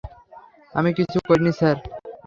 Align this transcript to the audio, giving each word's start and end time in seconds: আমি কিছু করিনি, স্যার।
আমি 0.75 0.89
কিছু 0.97 1.17
করিনি, 1.27 1.51
স্যার। 1.59 1.77